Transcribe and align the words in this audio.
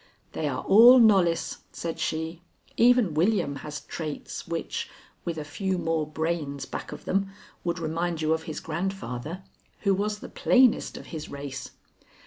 "They 0.31 0.47
are 0.47 0.63
all 0.63 0.97
Knollys," 0.97 1.59
said 1.71 1.99
she. 1.99 2.41
"Even 2.75 3.13
William 3.13 3.57
has 3.57 3.81
traits 3.81 4.47
which, 4.47 4.89
with 5.25 5.37
a 5.37 5.43
few 5.45 5.77
more 5.77 6.07
brains 6.07 6.65
back 6.65 6.91
of 6.91 7.05
them, 7.05 7.29
would 7.63 7.77
remind 7.77 8.19
you 8.19 8.33
of 8.33 8.41
his 8.49 8.59
grandfather, 8.59 9.43
who 9.81 9.93
was 9.93 10.17
the 10.17 10.27
plainest 10.29 10.97
of 10.97 11.05
his 11.13 11.29
race." 11.29 11.73